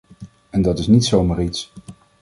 [0.51, 1.71] En dat is niet zomaar iets.